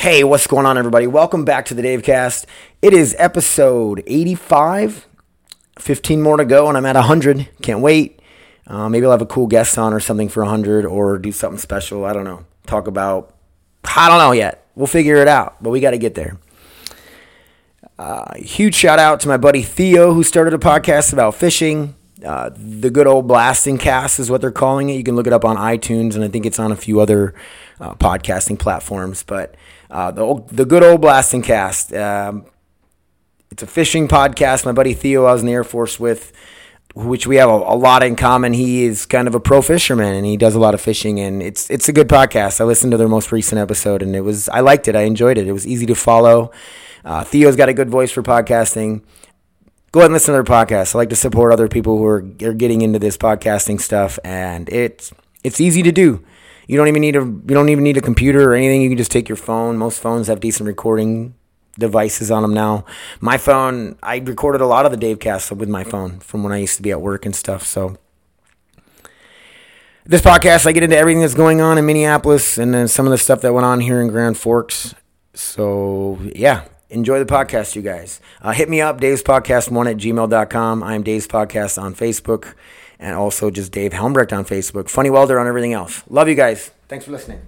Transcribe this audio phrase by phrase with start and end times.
[0.00, 1.06] Hey, what's going on, everybody?
[1.06, 2.46] Welcome back to the Dave Cast.
[2.80, 5.06] It is episode 85.
[5.78, 7.50] 15 more to go, and I'm at 100.
[7.60, 8.18] Can't wait.
[8.66, 11.58] Uh, maybe I'll have a cool guest on or something for 100 or do something
[11.58, 12.06] special.
[12.06, 12.46] I don't know.
[12.66, 13.34] Talk about,
[13.84, 14.66] I don't know yet.
[14.74, 16.38] We'll figure it out, but we got to get there.
[17.98, 21.94] Uh, huge shout out to my buddy Theo, who started a podcast about fishing.
[22.24, 24.94] Uh, the good old blasting cast is what they're calling it.
[24.94, 27.34] You can look it up on iTunes, and I think it's on a few other
[27.78, 29.22] uh, podcasting platforms.
[29.22, 29.56] But
[29.90, 31.92] uh, the old, the good old blasting cast.
[31.92, 32.46] Um,
[33.50, 34.64] it's a fishing podcast.
[34.64, 36.32] My buddy Theo, I was in the Air Force with,
[36.94, 38.52] which we have a, a, lot in common.
[38.52, 41.18] He is kind of a pro fisherman, and he does a lot of fishing.
[41.18, 42.60] And it's it's a good podcast.
[42.60, 44.94] I listened to their most recent episode, and it was I liked it.
[44.94, 45.48] I enjoyed it.
[45.48, 46.52] It was easy to follow.
[47.04, 49.02] Uh, Theo's got a good voice for podcasting
[49.92, 50.94] go ahead and listen to their podcast.
[50.94, 54.68] I like to support other people who are, are getting into this podcasting stuff, and
[54.68, 55.12] it's
[55.42, 56.24] it's easy to do.
[56.70, 58.80] You don't even need a you don't even need a computer or anything.
[58.80, 59.76] You can just take your phone.
[59.76, 61.34] Most phones have decent recording
[61.76, 62.84] devices on them now.
[63.20, 66.52] My phone, I recorded a lot of the Dave Cast with my phone from when
[66.52, 67.66] I used to be at work and stuff.
[67.66, 67.96] So
[70.06, 73.10] this podcast, I get into everything that's going on in Minneapolis and then some of
[73.10, 74.94] the stuff that went on here in Grand Forks.
[75.34, 78.20] So yeah, enjoy the podcast, you guys.
[78.40, 80.84] Uh, hit me up, Dave's Podcast one at gmail.com.
[80.84, 82.54] I am Dave's Podcast on Facebook
[83.00, 84.88] and also just Dave Helmbrecht on Facebook.
[84.88, 86.04] Funny Welder on everything else.
[86.08, 86.70] Love you guys.
[86.86, 87.40] Thanks for listening.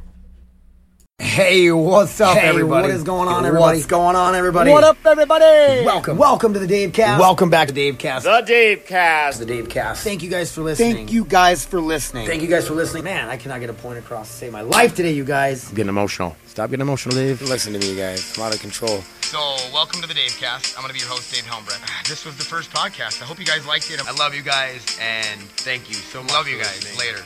[1.19, 2.89] Hey, what's up, hey, everybody?
[2.89, 3.79] What is going on, everybody?
[3.79, 4.73] What's going on, everybody?
[4.73, 5.85] What up, everybody?
[5.85, 6.19] Welcome.
[6.19, 7.21] Welcome to the Dave Cast.
[7.21, 8.25] Welcome back to Dave Cast.
[8.25, 9.39] The Dave Cast.
[9.39, 10.03] The Dave Cast.
[10.03, 10.95] Thank you guys for listening.
[10.97, 12.27] Thank you guys for listening.
[12.27, 13.05] Thank you guys for listening.
[13.05, 15.69] Man, I cannot get a point across to save my life today, you guys.
[15.69, 16.35] I'm getting emotional.
[16.47, 17.41] Stop getting emotional, Dave.
[17.43, 18.37] Listen to me, you guys.
[18.37, 19.05] I'm out of control.
[19.33, 20.77] So, welcome to the Dave Cast.
[20.77, 22.07] I'm going to be your host, Dave Helmbrecht.
[22.07, 23.23] This was the first podcast.
[23.23, 23.99] I hope you guys liked it.
[24.07, 26.33] I love you guys, and thank you so much.
[26.33, 26.99] Love you guys.
[26.99, 27.25] Later.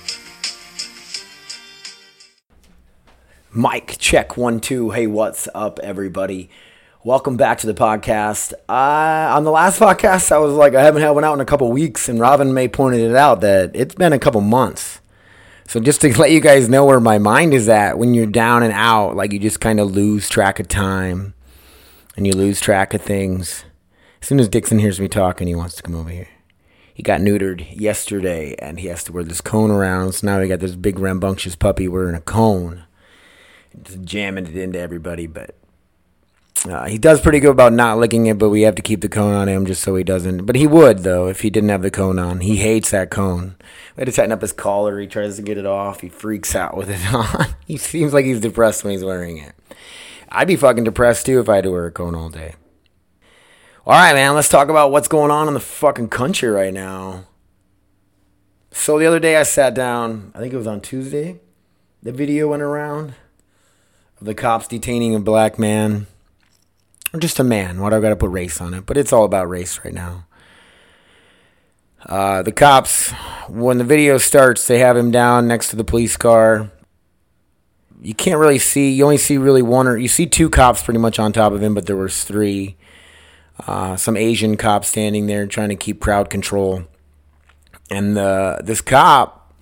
[3.52, 4.90] mic, check one, two.
[4.90, 6.48] Hey, what's up, everybody?
[7.02, 8.52] Welcome back to the podcast.
[8.68, 11.44] Uh, on the last podcast, I was like, I haven't had one out in a
[11.44, 15.00] couple weeks, and Robin May pointed it out that it's been a couple months.
[15.66, 18.62] So just to let you guys know where my mind is at when you're down
[18.62, 21.34] and out, like you just kind of lose track of time
[22.16, 23.64] and you lose track of things.
[24.22, 26.28] As soon as Dixon hears me talking, he wants to come over here.
[26.92, 30.12] He got neutered yesterday and he has to wear this cone around.
[30.12, 32.84] So now we got this big rambunctious puppy wearing a cone
[33.82, 35.26] just jamming it into everybody.
[35.26, 35.54] But
[36.68, 39.08] uh, he does pretty good about not licking it, but we have to keep the
[39.08, 40.46] cone on him just so he doesn't.
[40.46, 42.40] But he would though if he didn't have the cone on.
[42.40, 43.56] He hates that cone.
[43.96, 44.98] We had to tighten up his collar.
[44.98, 46.00] He tries to get it off.
[46.00, 47.54] He freaks out with it on.
[47.66, 49.54] he seems like he's depressed when he's wearing it.
[50.30, 52.54] I'd be fucking depressed too if I had to wear a cone all day.
[53.86, 54.34] All right, man.
[54.34, 57.26] Let's talk about what's going on in the fucking country right now.
[58.72, 60.32] So the other day I sat down.
[60.34, 61.40] I think it was on Tuesday.
[62.02, 63.14] The video went around
[64.20, 66.06] of the cops detaining a black man,
[67.12, 67.80] or just a man.
[67.80, 69.94] Why do I've got to put race on it, but it's all about race right
[69.94, 70.26] now.
[72.04, 73.10] Uh, the cops,
[73.48, 76.70] when the video starts, they have him down next to the police car.
[78.02, 78.90] You can't really see.
[78.90, 81.62] You only see really one or you see two cops pretty much on top of
[81.62, 82.76] him, but there was three.
[83.66, 86.84] Uh, some Asian cops standing there trying to keep crowd control,
[87.90, 89.54] and the this cop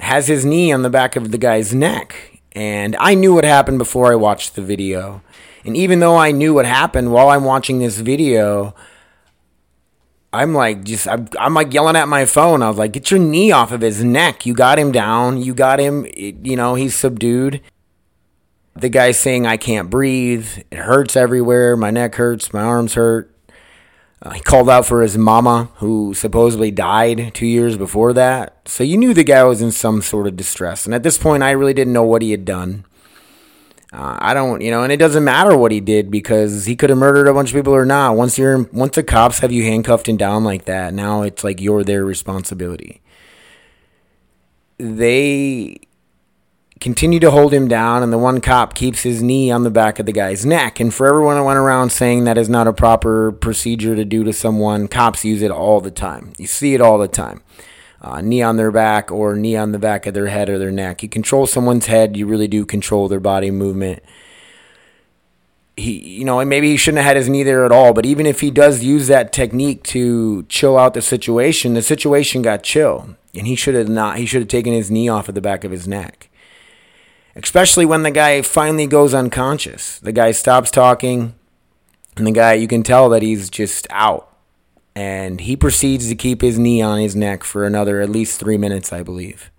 [0.00, 3.78] has his knee on the back of the guy's neck, and I knew what happened
[3.78, 5.22] before I watched the video.
[5.64, 8.74] And even though I knew what happened while I'm watching this video,
[10.32, 12.62] I'm like just I'm, I'm like yelling at my phone.
[12.62, 14.44] I was like, "Get your knee off of his neck.
[14.44, 15.42] You got him down.
[15.42, 17.60] You got him, you know, he's subdued."
[18.76, 20.46] The guy's saying, "I can't breathe.
[20.70, 21.76] It hurts everywhere.
[21.76, 23.34] My neck hurts, my arms hurt."
[24.20, 28.56] Uh, he called out for his mama, who supposedly died two years before that.
[28.64, 30.86] So you knew the guy was in some sort of distress.
[30.86, 32.84] And at this point, I really didn't know what he had done.
[33.92, 36.90] Uh, I don't, you know, and it doesn't matter what he did because he could
[36.90, 38.16] have murdered a bunch of people or not.
[38.16, 41.60] Once you're, once the cops have you handcuffed and down like that, now it's like
[41.60, 43.00] you're their responsibility.
[44.76, 45.80] They
[46.80, 49.98] continue to hold him down, and the one cop keeps his knee on the back
[49.98, 50.80] of the guy's neck.
[50.80, 54.22] And for everyone that went around saying that is not a proper procedure to do
[54.24, 56.32] to someone, cops use it all the time.
[56.36, 57.42] You see it all the time.
[58.00, 60.70] Uh, knee on their back or knee on the back of their head or their
[60.70, 61.02] neck.
[61.02, 64.02] You control someone's head, you really do control their body movement.
[65.76, 67.92] He, you know, and maybe he shouldn't have had his knee there at all.
[67.92, 72.42] But even if he does use that technique to chill out the situation, the situation
[72.42, 74.18] got chill, and he should have not.
[74.18, 76.28] He should have taken his knee off of the back of his neck
[77.38, 80.00] especially when the guy finally goes unconscious.
[80.00, 81.34] The guy stops talking,
[82.16, 84.27] and the guy, you can tell that he's just out.
[84.98, 88.56] And he proceeds to keep his knee on his neck for another at least three
[88.56, 89.52] minutes, I believe.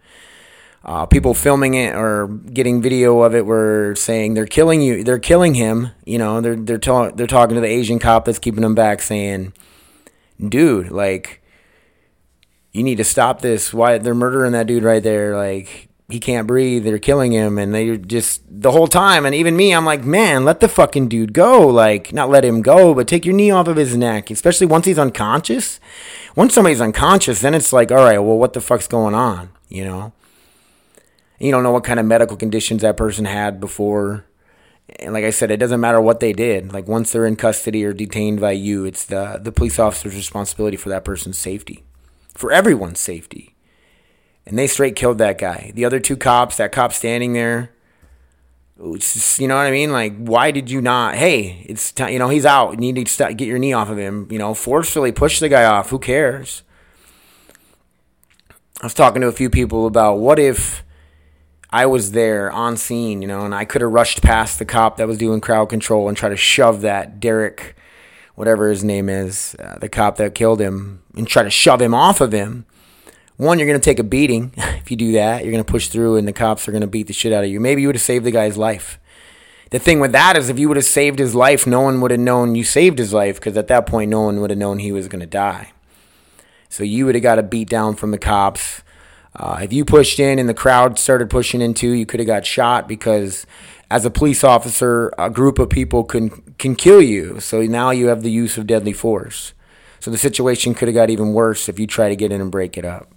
[0.83, 5.01] Uh, people filming it or getting video of it were saying they're killing you.
[5.01, 5.91] They're killing him.
[6.03, 9.01] You know, they're they're ta- they're talking to the Asian cop that's keeping him back,
[9.01, 9.53] saying,
[10.45, 11.41] "Dude, like,
[12.74, 13.74] you need to stop this.
[13.74, 15.38] Why they're murdering that dude right there?
[15.38, 16.84] Like, he can't breathe.
[16.84, 20.46] They're killing him." And they're just the whole time, and even me, I'm like, "Man,
[20.46, 21.68] let the fucking dude go.
[21.68, 24.86] Like, not let him go, but take your knee off of his neck, especially once
[24.86, 25.80] he's unconscious.
[26.36, 29.50] Once somebody's unconscious, then it's like, all right, well, what the fuck's going on?
[29.68, 30.14] You know."
[31.40, 34.26] you don't know what kind of medical conditions that person had before.
[35.00, 36.74] And like I said, it doesn't matter what they did.
[36.74, 40.78] Like once they're in custody or detained by you, it's the the police officer's responsibility
[40.78, 41.84] for that person's safety,
[42.36, 43.56] for everyone's safety.
[44.50, 45.72] And they straight killed that guy.
[45.75, 47.72] The other two cops, that cop standing there,
[48.98, 49.92] just, you know what I mean?
[49.92, 51.16] Like, why did you not?
[51.16, 52.12] Hey, it's time.
[52.12, 52.72] You know he's out.
[52.72, 54.28] You need to get your knee off of him.
[54.31, 55.90] You know, forcefully push the guy off.
[55.90, 56.63] Who cares?
[58.81, 60.84] I was talking to a few people about what if
[61.69, 64.98] I was there on scene, you know, and I could have rushed past the cop
[64.98, 67.75] that was doing crowd control and try to shove that Derek,
[68.36, 71.94] whatever his name is, uh, the cop that killed him, and try to shove him
[71.94, 72.66] off of him.
[73.39, 75.44] One, you're going to take a beating if you do that.
[75.44, 77.44] You're going to push through, and the cops are going to beat the shit out
[77.44, 77.59] of you.
[77.59, 79.00] Maybe you would have saved the guy's life.
[79.71, 82.12] The thing with that is, if you would have saved his life, no one would
[82.12, 84.80] have known you saved his life because at that point, no one would have known
[84.80, 85.74] he was going to die.
[86.69, 88.83] So you would have got a beat down from the cops
[89.36, 92.27] uh, if you pushed in and the crowd started pushing in too, you could have
[92.27, 93.45] got shot because
[93.91, 97.39] as a police officer, a group of people can can kill you.
[97.39, 99.53] So now you have the use of deadly force.
[100.00, 102.51] So the situation could have got even worse if you try to get in and
[102.51, 103.13] break it up.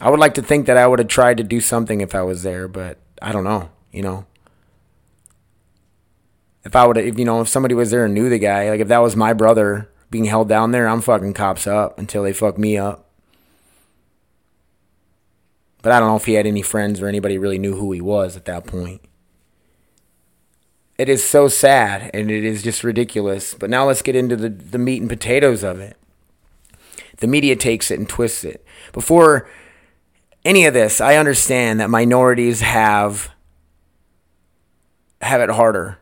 [0.00, 2.22] I would like to think that I would have tried to do something if I
[2.22, 4.26] was there, but I don't know, you know.
[6.64, 8.80] If I would if you know, if somebody was there and knew the guy, like
[8.80, 12.32] if that was my brother being held down there, I'm fucking cops up until they
[12.32, 13.04] fuck me up.
[15.82, 18.00] But I don't know if he had any friends or anybody really knew who he
[18.00, 19.02] was at that point.
[20.96, 23.52] It is so sad and it is just ridiculous.
[23.52, 25.98] But now let's get into the, the meat and potatoes of it.
[27.18, 28.64] The media takes it and twists it.
[28.92, 29.46] Before
[30.44, 33.30] any of this, I understand that minorities have
[35.20, 35.98] have it harder.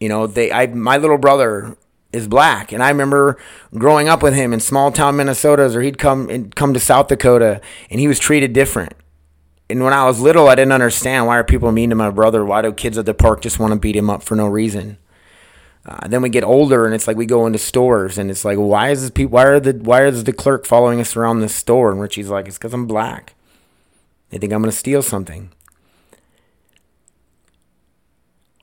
[0.00, 1.76] You know, they I my little brother
[2.12, 2.72] is black.
[2.72, 3.36] And I remember
[3.74, 7.08] growing up with him in small town Minnesota, or he'd come and come to South
[7.08, 8.94] Dakota, and he was treated different.
[9.68, 12.44] And when I was little, I didn't understand why are people mean to my brother?
[12.44, 14.98] Why do kids at the park just want to beat him up for no reason?
[15.86, 18.58] Uh, then we get older, and it's like we go into stores, and it's like,
[18.58, 19.32] why is this people?
[19.32, 21.92] Why are the why is the clerk following us around the store?
[21.92, 23.34] And Richie's like, it's because I'm black.
[24.30, 25.52] They think I'm gonna steal something.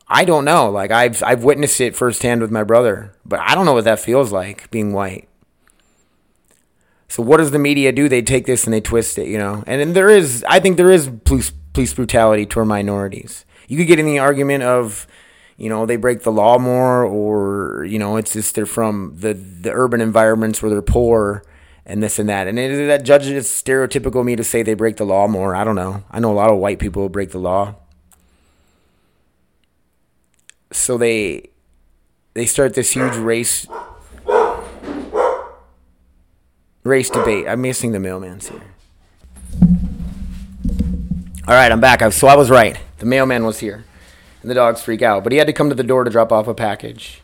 [0.07, 0.69] I don't know.
[0.69, 3.99] Like I've I've witnessed it firsthand with my brother, but I don't know what that
[3.99, 5.27] feels like being white.
[7.09, 8.09] So what does the media do?
[8.09, 9.63] They take this and they twist it, you know.
[9.65, 13.45] And then there is, I think there is police police brutality toward minorities.
[13.67, 15.07] You could get in the argument of,
[15.57, 19.33] you know, they break the law more, or you know, it's just they're from the
[19.33, 21.43] the urban environments where they're poor
[21.87, 22.47] and this and that.
[22.47, 25.55] And it, that judges it's stereotypical me to say they break the law more.
[25.55, 26.03] I don't know.
[26.11, 27.75] I know a lot of white people break the law.
[30.71, 31.49] So they
[32.33, 33.65] they start this huge race
[36.83, 37.47] race debate.
[37.47, 38.61] I'm missing the mailman's here.
[41.47, 42.11] All right, I'm back.
[42.11, 42.77] So I was right.
[42.97, 43.85] The mailman was here,
[44.41, 45.23] and the dogs freak out.
[45.23, 47.21] But he had to come to the door to drop off a package.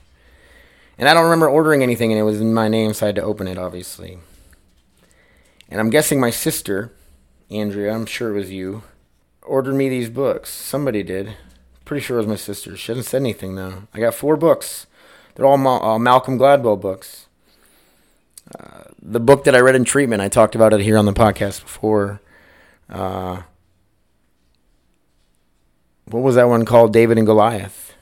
[0.98, 3.15] And I don't remember ordering anything, and it was in my name, so I had
[3.15, 4.20] to open it, obviously.
[5.74, 6.94] And I'm guessing my sister,
[7.50, 8.84] Andrea, I'm sure it was you,
[9.42, 10.51] ordered me these books.
[10.51, 11.36] Somebody did.
[11.84, 12.77] Pretty sure it was my sister.
[12.77, 13.88] She hasn't said anything, though.
[13.92, 14.86] I got four books.
[15.34, 17.25] They're all uh, Malcolm Gladwell books.
[18.53, 21.12] Uh, the book that I read in treatment, I talked about it here on the
[21.12, 22.22] podcast before.
[22.88, 23.42] Uh,
[26.06, 26.94] what was that one called?
[26.94, 27.96] David and Goliath.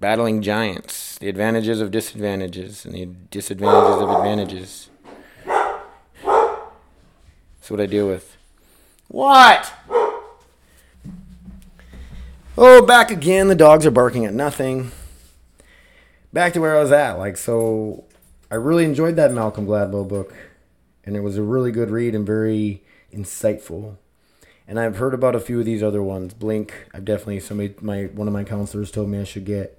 [0.00, 4.90] Battling giants, the advantages of disadvantages and the disadvantages of advantages.
[7.66, 8.36] That's what I deal with.
[9.08, 9.72] What?
[12.56, 13.48] Oh, back again.
[13.48, 14.92] The dogs are barking at nothing.
[16.32, 17.14] Back to where I was at.
[17.14, 18.04] Like, so
[18.52, 20.32] I really enjoyed that Malcolm Gladwell book,
[21.04, 23.96] and it was a really good read and very insightful.
[24.68, 26.34] And I've heard about a few of these other ones.
[26.34, 29.76] Blink, I've definitely somebody my one of my counselors told me I should get.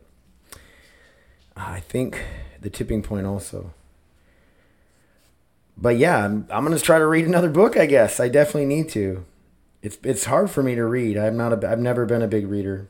[1.56, 2.22] I think
[2.60, 3.72] the tipping point also.
[5.78, 7.78] But yeah, I'm, I'm gonna try to read another book.
[7.78, 9.26] I guess I definitely need to.
[9.82, 11.18] It's it's hard for me to read.
[11.18, 12.90] I'm not a I've never been a big reader.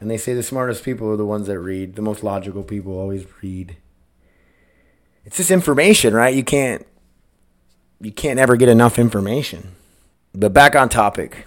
[0.00, 1.96] And they say the smartest people are the ones that read.
[1.96, 3.76] The most logical people always read
[5.26, 6.34] it's just information, right?
[6.34, 6.86] You can't
[8.00, 9.72] you can't ever get enough information.
[10.32, 11.46] But back on topic.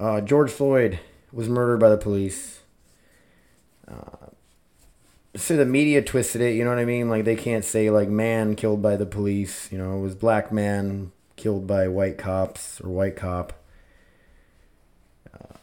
[0.00, 0.98] Uh, George Floyd
[1.32, 2.60] was murdered by the police.
[3.86, 4.19] Uh,
[5.36, 7.08] so the media twisted it, you know what I mean?
[7.08, 10.50] Like they can't say like man killed by the police, you know, it was black
[10.50, 13.52] man killed by white cops or white cop.
[15.32, 15.54] Uh,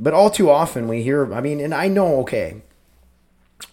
[0.00, 2.62] but all too often we hear, I mean, and I know, okay,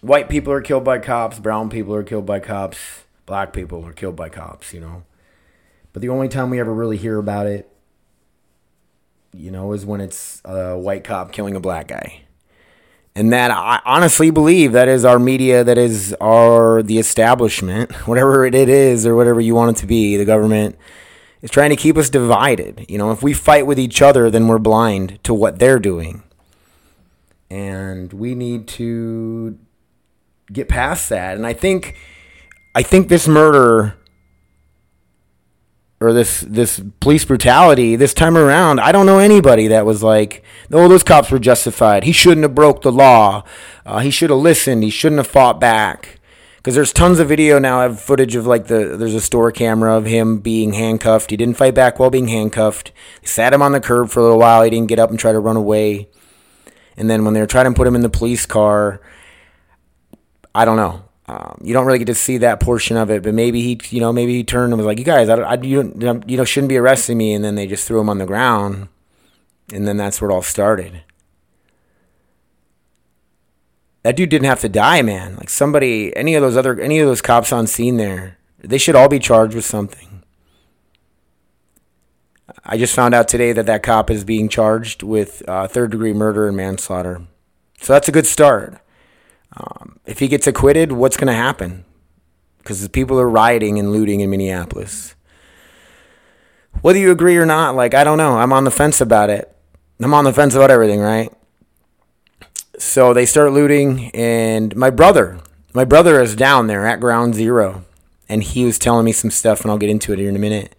[0.00, 3.92] white people are killed by cops, brown people are killed by cops, black people are
[3.92, 5.02] killed by cops, you know.
[5.92, 7.68] But the only time we ever really hear about it,
[9.32, 12.22] you know, is when it's a white cop killing a black guy.
[13.16, 18.44] And that I honestly believe that is our media, that is our the establishment, whatever
[18.44, 20.76] it is or whatever you want it to be, the government
[21.42, 22.86] is trying to keep us divided.
[22.88, 26.22] You know, if we fight with each other, then we're blind to what they're doing.
[27.50, 29.58] And we need to
[30.52, 31.36] get past that.
[31.36, 31.96] And I think
[32.74, 33.96] I think this murder
[36.00, 40.42] or this this police brutality this time around i don't know anybody that was like
[40.72, 42.04] oh those cops were justified.
[42.04, 43.44] He shouldn't have broke the law.
[43.84, 44.82] Uh, he should have listened.
[44.82, 46.20] He shouldn't have fought back.
[46.56, 47.80] Because there's tons of video now.
[47.80, 51.30] I have footage of like the there's a store camera of him being handcuffed.
[51.30, 52.92] He didn't fight back while being handcuffed.
[53.22, 54.62] They sat him on the curb for a little while.
[54.62, 56.08] He didn't get up and try to run away.
[56.96, 59.00] And then when they were trying to put him in the police car
[60.52, 63.34] i don't know um, you don't really get to see that portion of it, but
[63.34, 65.94] maybe he, you know, maybe he turned and was like, "You guys, I, I you,
[66.26, 68.88] you know, shouldn't be arresting me," and then they just threw him on the ground,
[69.72, 71.04] and then that's where it all started.
[74.02, 75.36] That dude didn't have to die, man.
[75.36, 78.96] Like somebody, any of those other, any of those cops on scene there, they should
[78.96, 80.24] all be charged with something.
[82.64, 86.12] I just found out today that that cop is being charged with uh, third degree
[86.12, 87.22] murder and manslaughter.
[87.80, 88.80] So that's a good start.
[89.56, 91.84] Um, if he gets acquitted, what's going to happen?
[92.58, 95.14] Because people are rioting and looting in Minneapolis.
[96.82, 98.38] Whether you agree or not, like, I don't know.
[98.38, 99.54] I'm on the fence about it.
[100.00, 101.32] I'm on the fence about everything, right?
[102.78, 105.40] So they start looting, and my brother,
[105.74, 107.84] my brother is down there at ground zero,
[108.28, 110.38] and he was telling me some stuff, and I'll get into it here in a
[110.38, 110.74] minute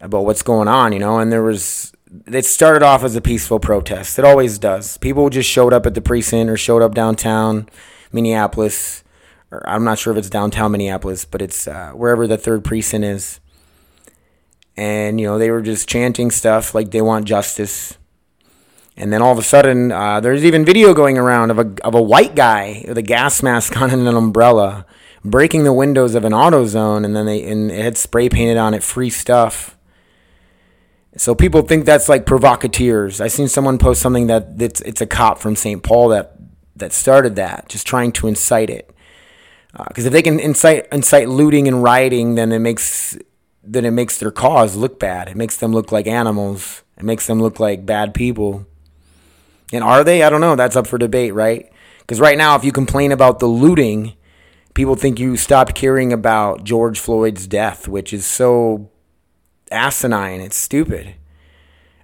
[0.00, 1.18] about what's going on, you know.
[1.18, 1.92] And there was
[2.26, 4.18] it started off as a peaceful protest.
[4.18, 4.98] It always does.
[4.98, 7.68] People just showed up at the precinct or showed up downtown
[8.12, 9.04] Minneapolis.
[9.50, 13.04] Or I'm not sure if it's downtown Minneapolis, but it's uh, wherever the third precinct
[13.04, 13.40] is.
[14.76, 17.96] And, you know, they were just chanting stuff like they want justice.
[18.96, 21.94] And then all of a sudden, uh, there's even video going around of a, of
[21.94, 24.84] a white guy with a gas mask on and an umbrella
[25.24, 27.04] breaking the windows of an AutoZone.
[27.04, 29.76] And then they and it had spray painted on it free stuff
[31.16, 33.20] so people think that's like provocateurs.
[33.20, 35.82] I seen someone post something that it's it's a cop from St.
[35.82, 36.36] Paul that
[36.76, 38.94] that started that, just trying to incite it.
[39.72, 43.18] Because uh, if they can incite incite looting and rioting, then it makes
[43.62, 45.28] then it makes their cause look bad.
[45.28, 46.82] It makes them look like animals.
[46.96, 48.66] It makes them look like bad people.
[49.72, 50.22] And are they?
[50.22, 50.56] I don't know.
[50.56, 51.70] That's up for debate, right?
[52.00, 54.14] Because right now, if you complain about the looting,
[54.74, 58.89] people think you stopped caring about George Floyd's death, which is so
[59.70, 60.40] asinine.
[60.40, 61.14] It's stupid.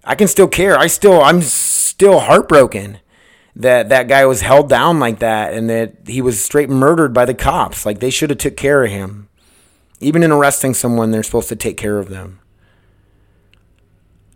[0.05, 0.79] I can still care.
[0.79, 3.01] I still I'm still heartbroken
[3.57, 7.25] that that guy was held down like that and that he was straight murdered by
[7.25, 7.87] the cops.
[7.87, 9.29] Like they should have took care of him.
[9.99, 12.39] Even in arresting someone, they're supposed to take care of them.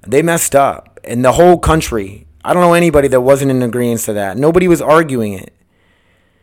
[0.06, 0.98] They messed up.
[1.04, 4.38] And the whole country, I don't know anybody that wasn't in agreement to that.
[4.38, 5.54] Nobody was arguing it.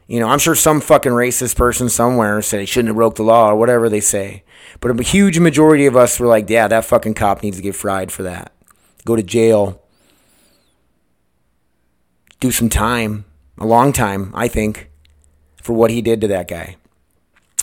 [0.08, 3.24] You know, I'm sure some fucking racist person somewhere said he shouldn't have broke the
[3.24, 4.44] law or whatever they say.
[4.80, 7.76] But a huge majority of us were like, yeah, that fucking cop needs to get
[7.76, 8.54] fried for that.
[9.06, 9.82] Go to jail.
[12.40, 13.26] Do some time.
[13.58, 14.90] A long time, I think,
[15.62, 16.78] for what he did to that guy.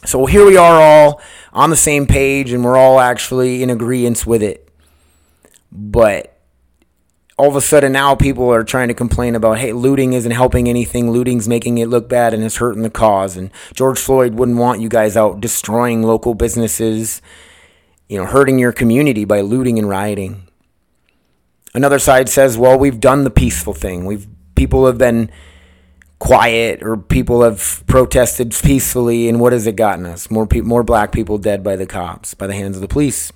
[0.05, 1.23] So here we are all
[1.53, 4.69] on the same page and we're all actually in agreement with it.
[5.73, 6.34] But
[7.37, 10.69] all of a sudden now people are trying to complain about hey looting isn't helping
[10.69, 11.11] anything.
[11.11, 13.37] Looting's making it look bad and it's hurting the cause.
[13.37, 17.21] And george floyd wouldn't want you guys out destroying local businesses
[18.09, 20.47] you know hurting your community by looting and rioting.
[21.75, 24.05] Another side says well we've done the peaceful thing.
[24.05, 25.31] We've people have been
[26.21, 30.31] quiet or people have protested peacefully and what has it gotten us?
[30.31, 33.33] More pe- more black people dead by the cops by the hands of the police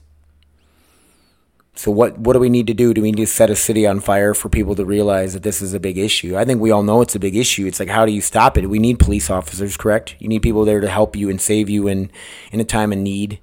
[1.79, 2.93] so what what do we need to do?
[2.93, 5.63] Do we need to set a city on fire for people to realize that this
[5.63, 6.37] is a big issue?
[6.37, 7.67] I think we all know it's a big issue.
[7.67, 8.69] It's like how do you stop it?
[8.69, 10.17] We need police officers, correct?
[10.19, 12.11] You need people there to help you and save you in
[12.51, 13.39] in a time of need.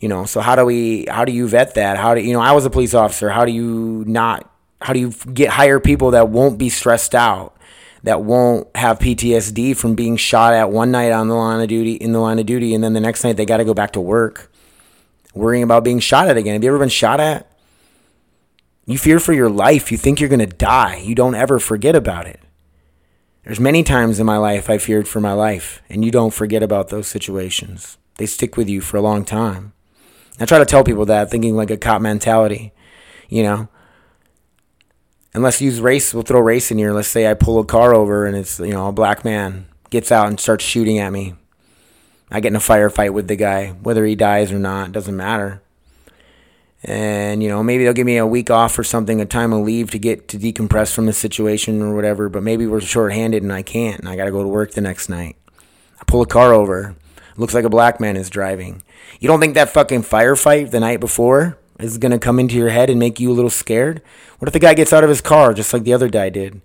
[0.00, 1.96] You know, so how do we how do you vet that?
[1.96, 3.30] How do you know I was a police officer.
[3.30, 4.50] How do you not
[4.82, 7.56] how do you get hire people that won't be stressed out?
[8.02, 11.94] That won't have PTSD from being shot at one night on the line of duty
[11.94, 13.92] in the line of duty and then the next night they got to go back
[13.92, 14.47] to work
[15.34, 16.54] worrying about being shot at again.
[16.54, 17.50] Have you ever been shot at?
[18.86, 19.92] You fear for your life.
[19.92, 20.96] You think you're going to die.
[20.96, 22.40] You don't ever forget about it.
[23.44, 26.62] There's many times in my life I feared for my life, and you don't forget
[26.62, 27.96] about those situations.
[28.16, 29.72] They stick with you for a long time.
[30.40, 32.72] I try to tell people that, thinking like a cop mentality,
[33.28, 33.68] you know.
[35.34, 36.92] And let's use race, we'll throw race in here.
[36.92, 40.10] Let's say I pull a car over and it's, you know, a black man gets
[40.10, 41.34] out and starts shooting at me.
[42.30, 45.62] I get in a firefight with the guy, whether he dies or not, doesn't matter.
[46.84, 49.64] And, you know, maybe they'll give me a week off or something, a time of
[49.64, 53.52] leave to get to decompress from the situation or whatever, but maybe we're shorthanded and
[53.52, 55.36] I can't and I got to go to work the next night.
[56.00, 56.94] I pull a car over.
[57.36, 58.82] Looks like a black man is driving.
[59.20, 62.70] You don't think that fucking firefight the night before is going to come into your
[62.70, 64.02] head and make you a little scared?
[64.38, 66.60] What if the guy gets out of his car just like the other guy did?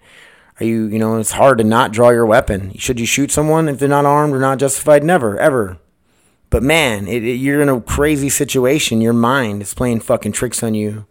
[0.59, 2.73] Are you, you know, it's hard to not draw your weapon.
[2.77, 5.03] Should you shoot someone if they're not armed or not justified?
[5.03, 5.79] Never, ever.
[6.49, 9.01] But man, it, it, you're in a crazy situation.
[9.01, 11.07] Your mind is playing fucking tricks on you.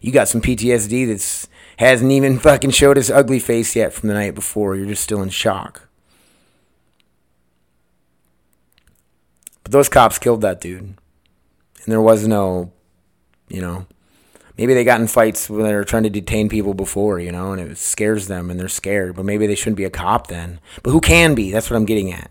[0.00, 1.46] You got some PTSD that's
[1.76, 4.76] hasn't even fucking showed its ugly face yet from the night before.
[4.76, 5.88] You're just still in shock.
[9.62, 10.80] But those cops killed that dude.
[10.80, 10.96] And
[11.86, 12.72] there was no,
[13.48, 13.86] you know,
[14.60, 17.52] maybe they got in fights when they were trying to detain people before, you know,
[17.52, 19.16] and it scares them and they're scared.
[19.16, 20.60] But maybe they shouldn't be a cop then.
[20.82, 21.50] But who can be?
[21.50, 22.30] That's what I'm getting at.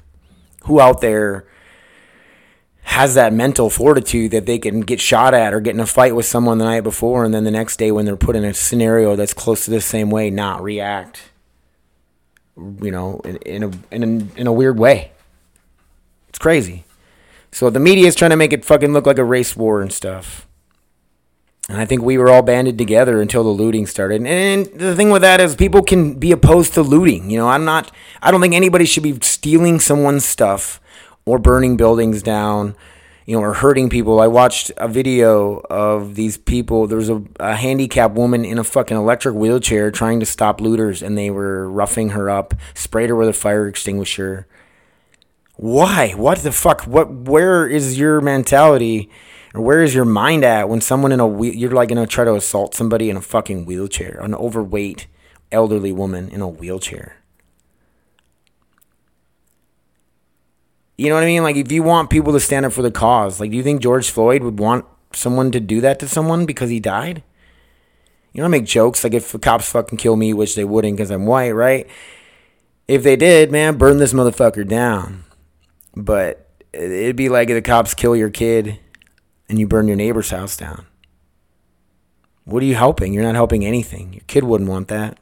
[0.65, 1.47] Who out there
[2.83, 6.15] has that mental fortitude that they can get shot at or get in a fight
[6.15, 8.53] with someone the night before and then the next day when they're put in a
[8.53, 11.31] scenario that's close to the same way, not react,
[12.55, 15.11] you know, in, in a, in a, in a weird way.
[16.27, 16.83] It's crazy.
[17.51, 19.91] So the media is trying to make it fucking look like a race war and
[19.91, 20.45] stuff.
[21.69, 24.25] And I think we were all banded together until the looting started.
[24.25, 27.29] And the thing with that is people can be opposed to looting.
[27.29, 27.91] You know, I'm not
[28.23, 30.81] I don't think anybody should be stealing someone's stuff
[31.25, 32.75] or burning buildings down,
[33.27, 34.19] you know, or hurting people.
[34.19, 36.87] I watched a video of these people.
[36.87, 41.03] There was a, a handicapped woman in a fucking electric wheelchair trying to stop looters
[41.03, 44.47] and they were roughing her up, sprayed her with a fire extinguisher
[45.59, 46.11] why?
[46.11, 46.83] What the fuck?
[46.83, 47.11] What?
[47.11, 49.09] Where is your mentality,
[49.53, 52.23] or where is your mind at when someone in a wheel, you're like gonna try
[52.23, 55.07] to assault somebody in a fucking wheelchair, an overweight
[55.51, 57.15] elderly woman in a wheelchair?
[60.97, 61.43] You know what I mean?
[61.43, 63.81] Like, if you want people to stand up for the cause, like, do you think
[63.81, 64.83] George Floyd would want
[65.13, 67.23] someone to do that to someone because he died?
[68.33, 70.97] You know, I make jokes like if the cops fucking kill me, which they wouldn't
[70.97, 71.87] because I'm white, right?
[72.87, 75.23] If they did, man, burn this motherfucker down.
[75.95, 78.79] But it'd be like if the cops kill your kid
[79.49, 80.85] and you burn your neighbor's house down.
[82.45, 83.13] What are you helping?
[83.13, 84.13] You're not helping anything.
[84.13, 85.17] Your kid wouldn't want that.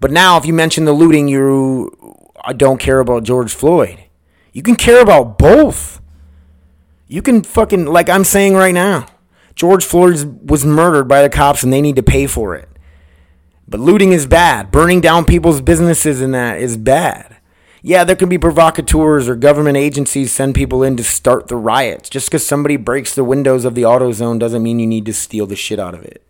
[0.00, 4.04] But now, if you mention the looting, you I don't care about George Floyd.
[4.52, 6.00] You can care about both.
[7.06, 9.06] You can fucking, like I'm saying right now,
[9.54, 12.68] George Floyd was murdered by the cops and they need to pay for it.
[13.66, 14.70] But looting is bad.
[14.70, 17.36] Burning down people's businesses and that is bad.
[17.86, 22.08] Yeah, there can be provocateurs or government agencies send people in to start the riots.
[22.08, 25.46] Just because somebody breaks the windows of the AutoZone doesn't mean you need to steal
[25.46, 26.22] the shit out of it.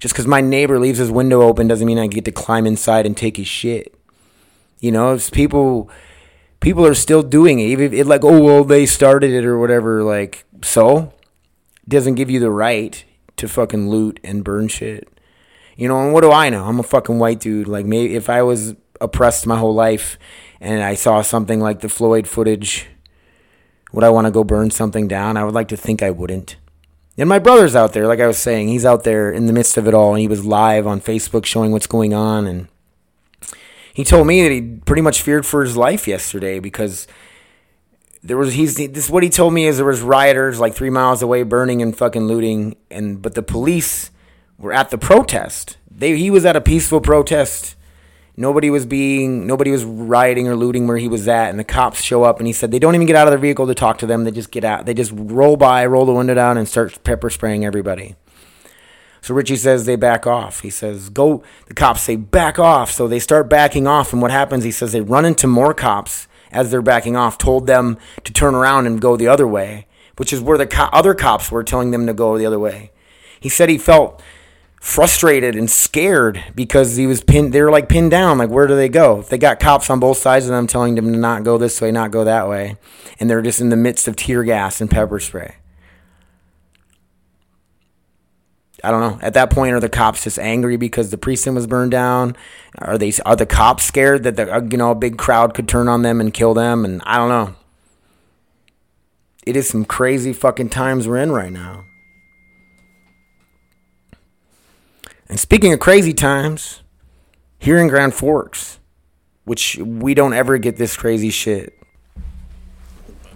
[0.00, 3.06] Just because my neighbor leaves his window open doesn't mean I get to climb inside
[3.06, 3.94] and take his shit.
[4.78, 5.88] You know, it's people
[6.60, 7.80] people are still doing it.
[7.94, 10.02] It like, oh well, they started it or whatever.
[10.02, 11.10] Like, so
[11.88, 13.02] doesn't give you the right
[13.38, 15.08] to fucking loot and burn shit.
[15.74, 16.66] You know, and what do I know?
[16.66, 17.66] I'm a fucking white dude.
[17.66, 20.18] Like, maybe if I was oppressed my whole life
[20.60, 22.86] and I saw something like the Floyd footage,
[23.92, 25.36] would I want to go burn something down?
[25.36, 26.56] I would like to think I wouldn't.
[27.18, 29.78] And my brother's out there, like I was saying, he's out there in the midst
[29.78, 32.46] of it all, and he was live on Facebook showing what's going on.
[32.46, 32.68] And
[33.94, 37.06] he told me that he pretty much feared for his life yesterday because
[38.22, 41.22] there was he's this what he told me is there was rioters like three miles
[41.22, 44.10] away burning and fucking looting, and but the police
[44.58, 45.78] were at the protest.
[45.90, 47.75] They he was at a peaceful protest
[48.38, 52.02] Nobody was being, nobody was rioting or looting where he was at, and the cops
[52.02, 53.96] show up, and he said they don't even get out of their vehicle to talk
[53.98, 54.24] to them.
[54.24, 54.84] They just get out.
[54.84, 58.14] They just roll by, roll the window down, and start pepper spraying everybody.
[59.22, 60.60] So Richie says they back off.
[60.60, 61.42] He says, go.
[61.66, 62.92] The cops say, back off.
[62.92, 64.12] So they start backing off.
[64.12, 67.66] And what happens, he says, they run into more cops as they're backing off, told
[67.66, 71.12] them to turn around and go the other way, which is where the co- other
[71.12, 72.92] cops were telling them to go the other way.
[73.40, 74.22] He said he felt
[74.86, 78.76] frustrated and scared because he was pinned they were like pinned down like where do
[78.76, 81.58] they go they got cops on both sides of them telling them to not go
[81.58, 82.76] this way not go that way
[83.18, 85.56] and they're just in the midst of tear gas and pepper spray
[88.84, 89.18] I don't know.
[89.20, 92.36] At that point, are the cops just angry because the precinct was burned down?
[92.78, 95.66] Are they are the cops scared that the uh, you know a big crowd could
[95.66, 96.84] turn on them and kill them?
[96.84, 97.56] And I don't know.
[99.44, 101.84] it is some crazy fucking times we're in right now.
[105.28, 106.82] And speaking of crazy times,
[107.58, 108.78] here in Grand Forks,
[109.44, 111.72] which we don't ever get this crazy shit.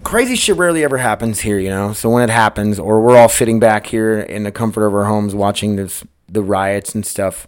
[0.03, 1.93] Crazy shit rarely ever happens here, you know.
[1.93, 5.05] So when it happens, or we're all sitting back here in the comfort of our
[5.05, 7.47] homes watching this the riots and stuff,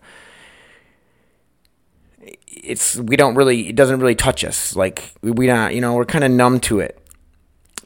[2.48, 4.76] it's we don't really it doesn't really touch us.
[4.76, 7.00] Like we not, you know, we're kind of numb to it.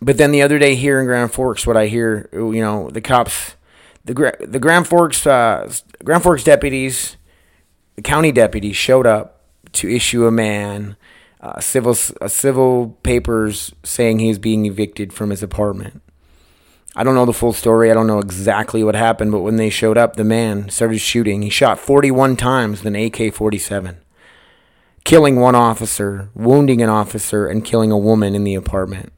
[0.01, 3.01] But then the other day here in Grand Forks, what I hear, you know, the
[3.01, 3.55] cops,
[4.07, 5.71] the the Grand Forks uh,
[6.03, 7.17] Grand Forks deputies,
[7.95, 9.43] the county deputies showed up
[9.73, 10.95] to issue a man
[11.41, 16.01] uh, civil uh, civil papers saying he's being evicted from his apartment.
[16.95, 17.91] I don't know the full story.
[17.91, 21.43] I don't know exactly what happened, but when they showed up, the man started shooting.
[21.43, 23.97] He shot 41 times with an AK-47,
[25.03, 29.13] killing one officer, wounding an officer, and killing a woman in the apartment.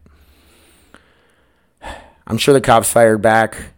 [2.28, 3.72] I'm sure the cops fired back.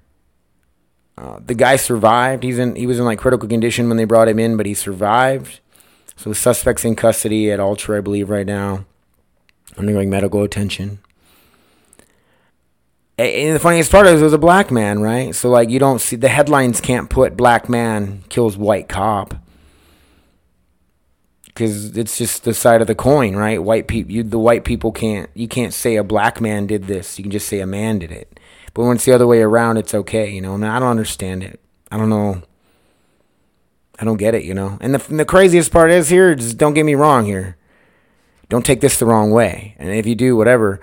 [1.21, 2.41] Uh, the guy survived.
[2.41, 2.75] He's in.
[2.75, 5.59] He was in like critical condition when they brought him in, but he survived.
[6.15, 8.85] So the suspect's in custody at Altru, I believe, right now,
[9.77, 10.99] undergoing medical attention.
[13.19, 15.35] And the funniest part is it was a black man, right?
[15.35, 19.35] So like you don't see the headlines can't put black man kills white cop
[21.45, 23.61] because it's just the side of the coin, right?
[23.61, 27.19] White people, you, the white people can't you can't say a black man did this.
[27.19, 28.39] You can just say a man did it.
[28.73, 30.53] But when it's the other way around, it's okay, you know.
[30.53, 31.59] I, mean, I don't understand it.
[31.91, 32.41] I don't know.
[33.99, 34.77] I don't get it, you know.
[34.81, 37.57] And the, the craziest part is here, just don't get me wrong here.
[38.49, 39.75] Don't take this the wrong way.
[39.77, 40.79] And if you do, whatever.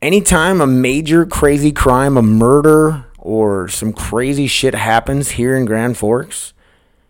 [0.00, 5.96] Anytime a major crazy crime, a murder, or some crazy shit happens here in Grand
[5.98, 6.52] Forks,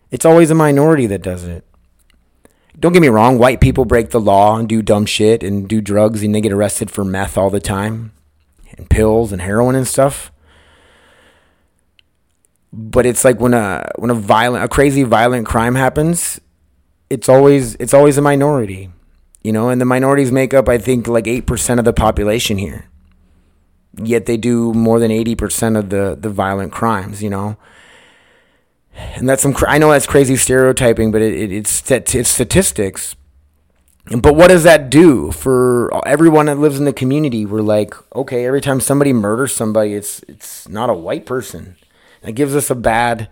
[0.09, 1.63] it's always a minority that does it.
[2.79, 5.81] Don't get me wrong, white people break the law and do dumb shit and do
[5.81, 8.11] drugs and they get arrested for meth all the time
[8.77, 10.31] and pills and heroin and stuff.
[12.71, 16.39] But it's like when a when a violent a crazy violent crime happens
[17.09, 18.89] it's always it's always a minority
[19.43, 19.69] you know?
[19.69, 22.89] And the minorities make up i think like 8% of the population here.
[24.03, 27.57] Yet they do more than 80% of the the violent crimes you know?
[29.15, 33.15] And that's some i know that's crazy stereotyping but it, it, it's it's statistics
[34.09, 38.45] but what does that do for everyone that lives in the community we're like okay
[38.45, 41.75] every time somebody murders somebody it's it's not a white person
[42.23, 43.29] it gives us a bad.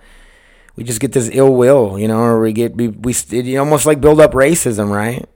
[0.75, 3.85] We just get this ill will, you know, or we get we, we it almost
[3.85, 5.27] like build up racism, right?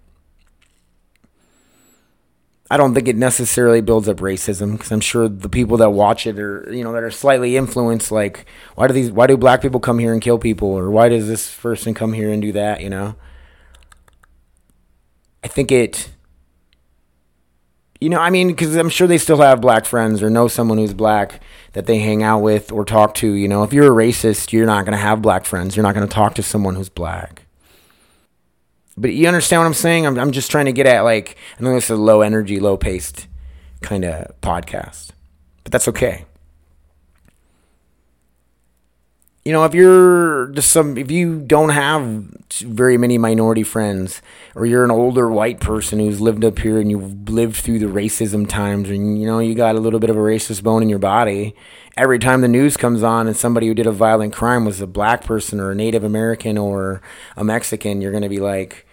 [2.71, 6.27] I don't think it necessarily builds up racism because I'm sure the people that watch
[6.27, 8.11] it are, you know, that are slightly influenced.
[8.11, 9.11] Like, why do these?
[9.11, 12.13] Why do black people come here and kill people, or why does this person come
[12.13, 12.81] here and do that?
[12.81, 13.15] You know,
[15.43, 16.09] I think it
[17.99, 20.77] you know, I mean, because I'm sure they still have black friends or know someone
[20.77, 21.41] who's black
[21.73, 23.33] that they hang out with or talk to.
[23.33, 25.75] You know, if you're a racist, you're not going to have black friends.
[25.75, 27.43] You're not going to talk to someone who's black.
[28.95, 30.05] But you understand what I'm saying?
[30.05, 32.59] I'm, I'm just trying to get at, like, I know this is a low energy,
[32.59, 33.27] low paced
[33.81, 35.11] kind of podcast,
[35.63, 36.25] but that's okay.
[39.49, 42.03] You know, if you're just some, if you don't have
[42.59, 44.21] very many minority friends,
[44.53, 47.87] or you're an older white person who's lived up here and you've lived through the
[47.87, 50.87] racism times, and you know, you got a little bit of a racist bone in
[50.87, 51.55] your body,
[51.97, 54.85] every time the news comes on and somebody who did a violent crime was a
[54.85, 57.01] black person or a Native American or
[57.35, 58.85] a Mexican, you're going to be like,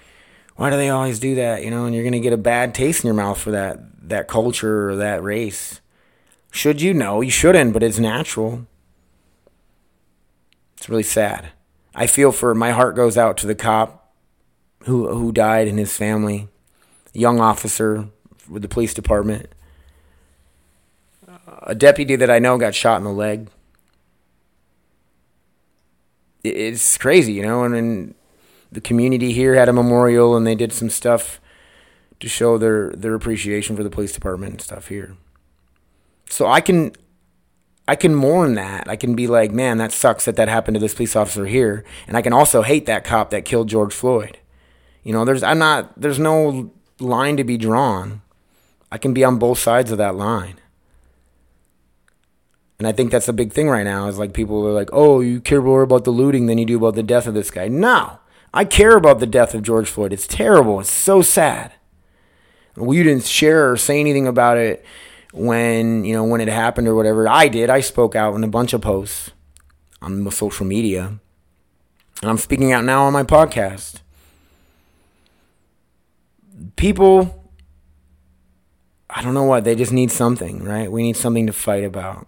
[0.54, 1.64] why do they always do that?
[1.64, 4.08] You know, and you're going to get a bad taste in your mouth for that,
[4.08, 5.82] that culture or that race.
[6.50, 7.20] Should you know?
[7.20, 8.66] You shouldn't, but it's natural.
[10.76, 11.50] It's really sad.
[11.94, 14.12] I feel for my heart goes out to the cop
[14.84, 16.48] who who died and his family,
[17.12, 18.08] young officer
[18.48, 19.48] with the police department.
[21.62, 23.48] A deputy that I know got shot in the leg.
[26.44, 28.14] It's crazy, you know, and, and
[28.70, 31.40] the community here had a memorial and they did some stuff
[32.20, 35.16] to show their their appreciation for the police department and stuff here.
[36.28, 36.92] So I can
[37.88, 38.88] I can mourn that.
[38.88, 41.85] I can be like, man, that sucks that that happened to this police officer here,
[42.09, 44.38] and I can also hate that cop that killed George Floyd.
[45.05, 48.22] You know, there's I'm not there's no line to be drawn.
[48.90, 50.57] I can be on both sides of that line.
[52.79, 55.20] And I think that's the big thing right now is like people are like, "Oh,
[55.20, 57.68] you care more about the looting than you do about the death of this guy."
[57.68, 58.18] No.
[58.53, 60.12] I care about the death of George Floyd.
[60.12, 60.81] It's terrible.
[60.81, 61.72] It's so sad.
[62.77, 64.85] You didn't share or say anything about it
[65.37, 67.29] when you know when it happened or whatever.
[67.29, 67.70] I did.
[67.70, 69.31] I spoke out in a bunch of posts
[70.01, 71.18] on social media,
[72.22, 74.01] and I'm speaking out now on my podcast.
[76.77, 77.51] People,
[79.11, 79.64] I don't know what.
[79.64, 80.90] They just need something, right?
[80.90, 82.27] We need something to fight about.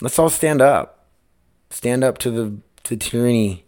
[0.00, 1.06] Let's all stand up.
[1.70, 3.64] Stand up to the to tyranny,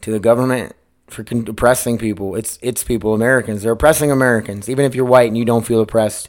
[0.00, 0.74] to the government
[1.06, 2.34] for oppressing people.
[2.34, 3.62] It's it's people, Americans.
[3.62, 4.68] They're oppressing Americans.
[4.68, 6.28] Even if you're white and you don't feel oppressed,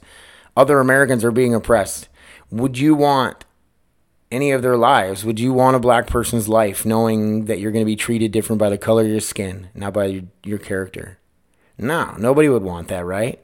[0.56, 2.08] other Americans are being oppressed.
[2.52, 3.46] Would you want
[4.32, 5.26] any of their lives?
[5.26, 8.60] Would you want a black person's life knowing that you're going to be treated different
[8.60, 11.20] by the color of your skin, not by your, character?
[11.78, 13.44] No, nobody would want that, right?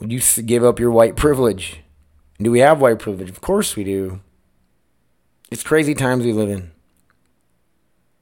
[0.00, 1.80] Would you give up your white privilege?
[2.38, 3.30] Do we have white privilege?
[3.30, 4.20] Of course we do.
[5.50, 6.72] It's crazy times we live in.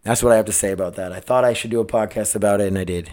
[0.02, 1.12] That's what I have to say about that.
[1.12, 3.12] I thought I should do a podcast about it, and I did.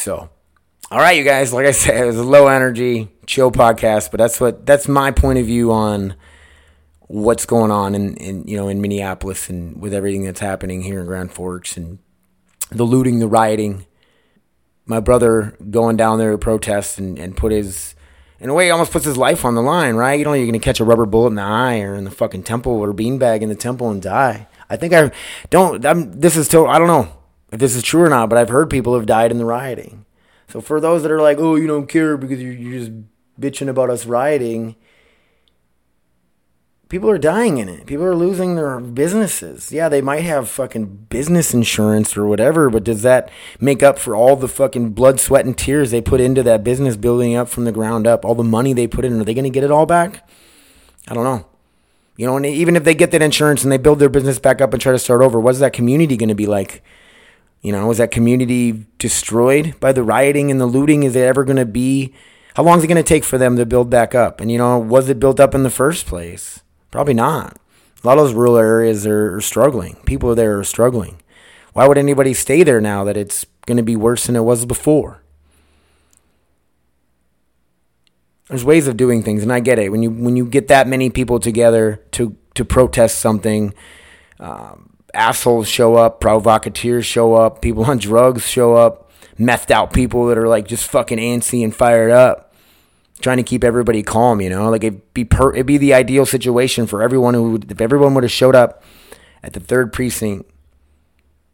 [0.00, 0.30] So,
[0.90, 1.52] all right, you guys.
[1.52, 5.10] Like I said, it was a low energy, chill podcast, but that's what that's my
[5.10, 6.14] point of view on
[7.02, 11.00] what's going on in, in you know in Minneapolis and with everything that's happening here
[11.00, 11.98] in Grand Forks and
[12.70, 13.84] the looting, the rioting.
[14.86, 17.94] My brother going down there to protest and, and put his
[18.38, 20.18] in a way he almost puts his life on the line, right?
[20.18, 22.44] You know you're gonna catch a rubber bullet in the eye or in the fucking
[22.44, 24.48] temple or a beanbag in the temple and die.
[24.70, 25.12] I think I
[25.50, 25.84] don't.
[25.84, 27.19] I'm, this is to, I don't know
[27.52, 30.04] if this is true or not, but I've heard people have died in the rioting.
[30.48, 32.92] So for those that are like, oh, you don't care because you're, you're just
[33.40, 34.76] bitching about us rioting,
[36.88, 37.86] people are dying in it.
[37.86, 39.72] People are losing their businesses.
[39.72, 44.14] Yeah, they might have fucking business insurance or whatever, but does that make up for
[44.14, 47.64] all the fucking blood, sweat, and tears they put into that business building up from
[47.64, 48.24] the ground up?
[48.24, 50.28] All the money they put in, are they going to get it all back?
[51.08, 51.46] I don't know.
[52.16, 54.60] You know, and even if they get that insurance and they build their business back
[54.60, 56.82] up and try to start over, what's that community going to be like?
[57.62, 61.02] You know, is that community destroyed by the rioting and the looting?
[61.02, 62.14] Is it ever going to be?
[62.54, 64.40] How long is it going to take for them to build back up?
[64.40, 66.60] And, you know, was it built up in the first place?
[66.90, 67.58] Probably not.
[68.02, 69.96] A lot of those rural areas are, are struggling.
[70.06, 71.20] People there are struggling.
[71.74, 74.64] Why would anybody stay there now that it's going to be worse than it was
[74.64, 75.22] before?
[78.48, 79.90] There's ways of doing things, and I get it.
[79.90, 83.72] When you when you get that many people together to to protest something,
[84.40, 90.26] um, assholes show up, provocateurs show up, people on drugs show up, methed out people
[90.26, 92.54] that are like just fucking antsy and fired up,
[93.20, 94.40] trying to keep everybody calm.
[94.40, 97.70] You know, like it'd be per, it'd be the ideal situation for everyone who would,
[97.70, 98.82] if everyone would have showed up
[99.42, 100.50] at the third precinct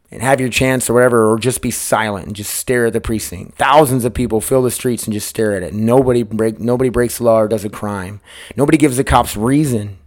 [0.09, 3.01] and have your chance or whatever, or just be silent and just stare at the
[3.01, 3.57] precinct.
[3.57, 5.73] Thousands of people fill the streets and just stare at it.
[5.73, 8.21] Nobody break nobody breaks the law or does a crime.
[8.55, 9.97] Nobody gives the cops reason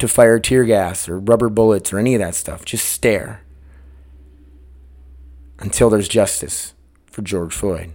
[0.00, 2.64] to fire tear gas or rubber bullets or any of that stuff.
[2.64, 3.42] Just stare
[5.58, 6.74] until there's justice
[7.06, 7.94] for George Floyd.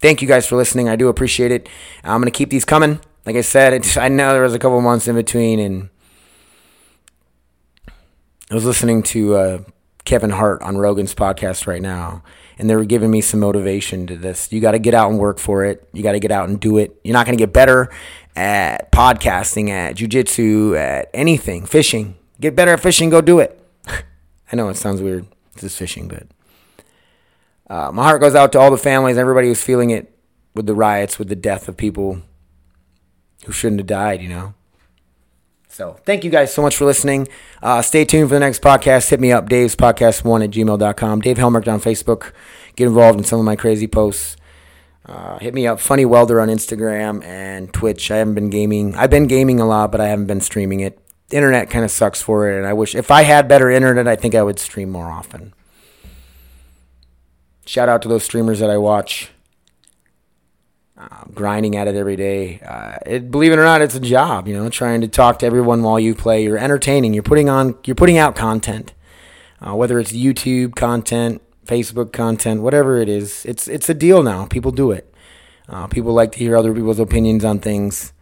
[0.00, 0.88] Thank you guys for listening.
[0.88, 1.68] I do appreciate it.
[2.02, 3.00] I'm going to keep these coming.
[3.24, 5.90] Like I said, I know there was a couple months in between, and
[8.50, 9.58] I was listening to uh,
[10.04, 12.24] Kevin Hart on Rogan's podcast right now,
[12.58, 14.50] and they were giving me some motivation to this.
[14.50, 15.88] You got to get out and work for it.
[15.92, 16.98] You got to get out and do it.
[17.04, 17.88] You're not going to get better
[18.34, 22.16] at podcasting, at jujitsu, at anything, fishing.
[22.40, 23.58] Get better at fishing, go do it.
[24.52, 25.26] I know it sounds weird.
[25.54, 26.26] This is fishing, but
[27.68, 30.16] uh, my heart goes out to all the families, everybody who's feeling it
[30.54, 32.22] with the riots, with the death of people
[33.44, 34.54] who shouldn't have died, you know.
[35.68, 37.28] So thank you guys so much for listening.
[37.62, 39.08] Uh, stay tuned for the next podcast.
[39.08, 41.20] Hit me up, Dave's Podcast One at gmail.com.
[41.20, 42.32] Dave Helmerick on Facebook.
[42.76, 44.36] Get involved in some of my crazy posts.
[45.04, 48.10] Uh, hit me up, Funny Welder on Instagram and Twitch.
[48.10, 48.94] I haven't been gaming.
[48.94, 50.98] I've been gaming a lot, but I haven't been streaming it.
[51.30, 54.16] Internet kind of sucks for it, and I wish if I had better internet, I
[54.16, 55.54] think I would stream more often.
[57.66, 59.30] Shout out to those streamers that I watch.
[60.96, 62.60] Uh, grinding at it every day.
[62.60, 64.46] Uh, it, believe it or not, it's a job.
[64.46, 66.44] You know, trying to talk to everyone while you play.
[66.44, 67.12] You're entertaining.
[67.12, 67.76] You're putting on.
[67.84, 68.92] You're putting out content.
[69.60, 74.46] Uh, whether it's YouTube content, Facebook content, whatever it is, it's it's a deal now.
[74.46, 75.12] People do it.
[75.68, 78.12] Uh, people like to hear other people's opinions on things.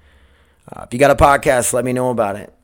[0.70, 2.54] Uh, if you got a podcast, let me know about it.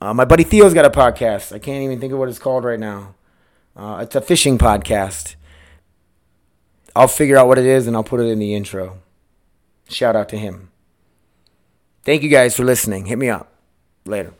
[0.00, 1.52] Uh, my buddy Theo's got a podcast.
[1.54, 3.14] I can't even think of what it's called right now.
[3.76, 5.36] Uh, it's a fishing podcast.
[6.96, 8.98] I'll figure out what it is and I'll put it in the intro.
[9.88, 10.70] Shout out to him.
[12.04, 13.06] Thank you guys for listening.
[13.06, 13.52] Hit me up.
[14.04, 14.32] Later.